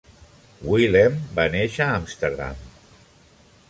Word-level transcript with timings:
Willem 0.69 1.19
va 1.37 1.47
néixer 1.59 1.87
a 1.89 2.01
Amsterdam. 2.01 2.69